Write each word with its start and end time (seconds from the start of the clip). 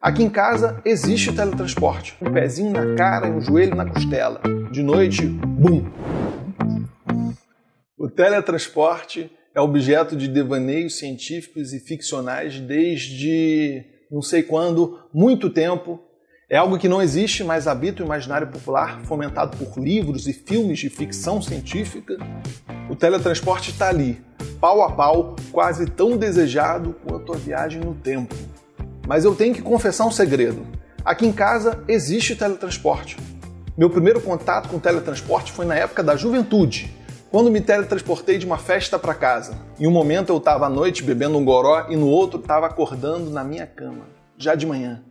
Aqui 0.00 0.22
em 0.22 0.30
casa 0.30 0.80
existe 0.82 1.30
teletransporte. 1.30 2.16
Um 2.22 2.32
pezinho 2.32 2.72
na 2.72 2.94
cara 2.94 3.28
e 3.28 3.32
um 3.32 3.40
joelho 3.42 3.76
na 3.76 3.84
costela. 3.84 4.40
De 4.72 4.82
noite, 4.82 5.26
bum! 5.26 5.84
O 7.98 8.08
teletransporte 8.08 9.30
é 9.54 9.60
objeto 9.60 10.16
de 10.16 10.26
devaneios 10.26 10.98
científicos 10.98 11.74
e 11.74 11.80
ficcionais 11.80 12.58
desde 12.58 13.84
não 14.10 14.22
sei 14.22 14.42
quando, 14.42 14.98
muito 15.12 15.50
tempo. 15.50 16.00
É 16.48 16.56
algo 16.56 16.78
que 16.78 16.88
não 16.88 17.02
existe, 17.02 17.44
mas 17.44 17.68
habita 17.68 18.02
o 18.02 18.06
imaginário 18.06 18.48
popular, 18.48 19.02
fomentado 19.04 19.54
por 19.58 19.78
livros 19.78 20.26
e 20.26 20.32
filmes 20.32 20.78
de 20.78 20.88
ficção 20.88 21.42
científica. 21.42 22.16
O 22.88 22.96
teletransporte 22.96 23.70
está 23.70 23.90
ali, 23.90 24.18
pau 24.58 24.82
a 24.82 24.92
pau, 24.92 25.36
quase 25.52 25.84
tão 25.84 26.16
desejado 26.16 26.96
quanto 27.06 27.34
a 27.34 27.36
viagem 27.36 27.82
no 27.82 27.94
tempo. 27.94 28.34
Mas 29.10 29.24
eu 29.24 29.34
tenho 29.34 29.52
que 29.52 29.60
confessar 29.60 30.06
um 30.06 30.10
segredo. 30.12 30.64
Aqui 31.04 31.26
em 31.26 31.32
casa 31.32 31.82
existe 31.88 32.36
teletransporte. 32.36 33.16
Meu 33.76 33.90
primeiro 33.90 34.20
contato 34.20 34.68
com 34.68 34.78
teletransporte 34.78 35.50
foi 35.50 35.66
na 35.66 35.74
época 35.74 36.00
da 36.00 36.14
juventude, 36.14 36.94
quando 37.28 37.50
me 37.50 37.60
teletransportei 37.60 38.38
de 38.38 38.46
uma 38.46 38.56
festa 38.56 39.00
para 39.00 39.12
casa. 39.12 39.58
Em 39.80 39.86
um 39.88 39.90
momento 39.90 40.32
eu 40.32 40.36
estava 40.36 40.66
à 40.66 40.70
noite 40.70 41.02
bebendo 41.02 41.36
um 41.36 41.44
goró 41.44 41.86
e 41.88 41.96
no 41.96 42.06
outro 42.06 42.38
estava 42.38 42.66
acordando 42.68 43.30
na 43.30 43.42
minha 43.42 43.66
cama, 43.66 44.06
já 44.38 44.54
de 44.54 44.64
manhã. 44.64 45.02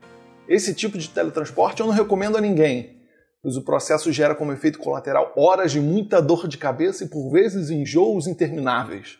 Esse 0.47 0.73
tipo 0.73 0.97
de 0.97 1.09
teletransporte 1.09 1.81
eu 1.81 1.85
não 1.85 1.93
recomendo 1.93 2.37
a 2.37 2.41
ninguém, 2.41 3.01
pois 3.43 3.57
o 3.57 3.65
processo 3.65 4.13
gera 4.13 4.33
como 4.33 4.53
efeito 4.53 4.79
colateral 4.79 5.33
horas 5.35 5.73
de 5.73 5.81
muita 5.81 6.21
dor 6.21 6.47
de 6.47 6.57
cabeça 6.57 7.03
e 7.03 7.09
por 7.09 7.29
vezes 7.29 7.69
enjoos 7.69 8.27
intermináveis. 8.27 9.17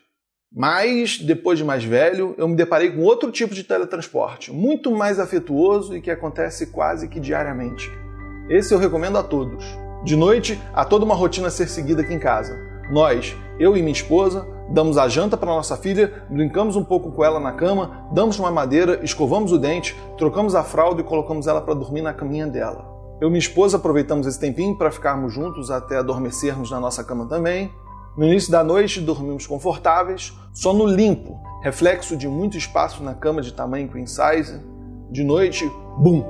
Mas, 0.52 1.16
depois 1.16 1.58
de 1.60 1.64
mais 1.64 1.84
velho, 1.84 2.34
eu 2.36 2.48
me 2.48 2.56
deparei 2.56 2.90
com 2.90 3.02
outro 3.02 3.30
tipo 3.30 3.54
de 3.54 3.62
teletransporte, 3.62 4.52
muito 4.52 4.90
mais 4.90 5.20
afetuoso 5.20 5.96
e 5.96 6.00
que 6.00 6.10
acontece 6.10 6.66
quase 6.66 7.06
que 7.06 7.20
diariamente. 7.20 7.88
Esse 8.48 8.74
eu 8.74 8.78
recomendo 8.78 9.16
a 9.16 9.22
todos. 9.22 9.64
De 10.04 10.16
noite, 10.16 10.60
há 10.74 10.84
toda 10.84 11.04
uma 11.04 11.14
rotina 11.14 11.46
a 11.46 11.50
ser 11.52 11.68
seguida 11.68 12.02
aqui 12.02 12.12
em 12.12 12.18
casa. 12.18 12.58
Nós, 12.90 13.36
eu 13.60 13.76
e 13.76 13.80
minha 13.80 13.92
esposa, 13.92 14.44
damos 14.68 14.98
a 14.98 15.06
janta 15.06 15.36
para 15.36 15.50
nossa 15.50 15.76
filha, 15.76 16.24
brincamos 16.28 16.74
um 16.74 16.82
pouco 16.82 17.12
com 17.12 17.24
ela 17.24 17.38
na 17.38 17.52
cama, 17.52 18.08
damos 18.12 18.36
uma 18.36 18.50
madeira, 18.50 18.98
escovamos 19.04 19.52
o 19.52 19.58
dente, 19.58 19.96
trocamos 20.18 20.56
a 20.56 20.64
fralda 20.64 21.00
e 21.00 21.04
colocamos 21.04 21.46
ela 21.46 21.60
para 21.60 21.74
dormir 21.74 22.02
na 22.02 22.12
caminha 22.12 22.48
dela. 22.48 22.84
Eu 23.20 23.28
e 23.28 23.30
minha 23.30 23.38
esposa 23.38 23.76
aproveitamos 23.76 24.26
esse 24.26 24.40
tempinho 24.40 24.76
para 24.76 24.90
ficarmos 24.90 25.32
juntos 25.32 25.70
até 25.70 25.98
adormecermos 25.98 26.72
na 26.72 26.80
nossa 26.80 27.04
cama 27.04 27.28
também. 27.28 27.70
No 28.16 28.26
início 28.26 28.50
da 28.50 28.64
noite, 28.64 29.00
dormimos 29.00 29.46
confortáveis, 29.46 30.32
sono 30.52 30.84
limpo, 30.84 31.40
reflexo 31.62 32.16
de 32.16 32.26
muito 32.26 32.56
espaço 32.56 33.04
na 33.04 33.14
cama 33.14 33.40
de 33.40 33.52
tamanho 33.52 33.88
queen 33.88 34.06
size. 34.06 34.60
De 35.10 35.22
noite, 35.22 35.70
bum! 35.96 36.24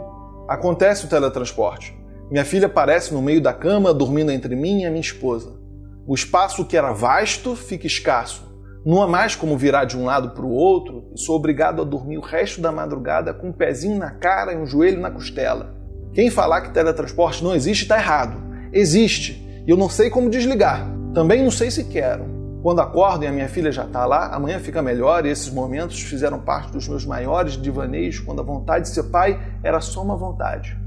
Acontece 0.47 1.07
o 1.07 1.09
teletransporte. 1.09 1.99
Minha 2.31 2.45
filha 2.45 2.67
aparece 2.67 3.15
no 3.15 3.23
meio 3.23 3.41
da 3.41 3.53
cama, 3.53 3.95
dormindo 3.95 4.31
entre 4.31 4.55
mim 4.55 4.83
e 4.83 4.87
a 4.87 4.91
minha 4.91 5.01
esposa. 5.01 5.59
O 6.07 6.15
espaço 6.15 6.67
que 6.67 6.77
era 6.77 6.93
vasto 6.93 7.57
fica 7.57 7.87
escasso. 7.87 8.51
Não 8.85 9.03
há 9.03 9.09
mais 9.09 9.35
como 9.35 9.57
virar 9.57 9.85
de 9.85 9.97
um 9.97 10.05
lado 10.05 10.31
para 10.31 10.45
o 10.45 10.53
outro 10.53 11.11
e 11.15 11.19
sou 11.19 11.37
obrigado 11.37 11.81
a 11.81 11.85
dormir 11.85 12.19
o 12.19 12.23
resto 12.23 12.61
da 12.61 12.71
madrugada 12.71 13.33
com 13.33 13.49
um 13.49 13.53
pezinho 13.53 13.99
na 13.99 14.11
cara 14.11 14.53
e 14.53 14.57
um 14.57 14.67
joelho 14.67 15.01
na 15.01 15.11
costela. 15.11 15.75
Quem 16.13 16.31
falar 16.31 16.61
que 16.63 16.75
teletransporte 16.75 17.43
não 17.43 17.55
existe 17.55 17.83
está 17.83 17.97
errado. 17.97 18.37
Existe. 18.73 19.43
E 19.67 19.71
eu 19.71 19.77
não 19.77 19.89
sei 19.89 20.11
como 20.11 20.31
desligar. 20.31 21.00
Também 21.15 21.43
não 21.43 21.51
sei 21.51 21.73
se 21.73 21.85
quero. 21.85 22.25
Quando 22.63 22.81
acordo 22.81 23.25
e 23.25 23.27
a 23.27 23.33
minha 23.33 23.49
filha 23.49 23.73
já 23.73 23.85
está 23.85 24.07
lá, 24.07 24.33
amanhã 24.33 24.61
fica 24.61 24.81
melhor 24.81 25.27
e 25.27 25.31
esses 25.31 25.51
momentos 25.51 26.01
fizeram 26.01 26.39
parte 26.39 26.71
dos 26.71 26.87
meus 26.87 27.05
maiores 27.05 27.61
divaneios 27.61 28.21
quando 28.21 28.41
a 28.41 28.45
vontade 28.45 28.85
de 28.85 28.91
ser 28.91 29.05
pai 29.05 29.41
era 29.63 29.81
só 29.81 30.03
uma 30.03 30.17
vontade. 30.17 30.79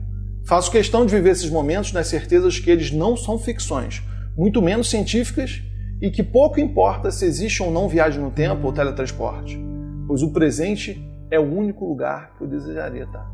Faço 0.45 0.71
questão 0.71 1.05
de 1.05 1.13
viver 1.13 1.31
esses 1.31 1.49
momentos 1.49 1.91
nas 1.91 2.07
certezas 2.07 2.57
que 2.57 2.69
eles 2.69 2.91
não 2.91 3.17
são 3.17 3.37
ficções, 3.37 4.01
muito 4.37 4.61
menos 4.61 4.89
científicas 4.89 5.61
e 6.01 6.09
que 6.09 6.23
pouco 6.23 6.59
importa 6.59 7.11
se 7.11 7.25
existe 7.25 7.61
ou 7.61 7.71
não 7.71 7.89
viagem 7.89 8.21
no 8.21 8.31
tempo 8.31 8.67
ou 8.67 8.73
teletransporte, 8.73 9.59
pois 10.07 10.21
o 10.21 10.31
presente 10.31 11.01
é 11.29 11.39
o 11.39 11.43
único 11.43 11.85
lugar 11.85 12.33
que 12.37 12.43
eu 12.43 12.47
desejaria 12.47 13.03
estar. 13.03 13.32